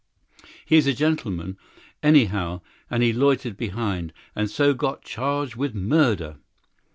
[0.65, 1.59] He is a gentleman,
[2.01, 6.37] anyhow; and he loitered behind and so got charged with murder."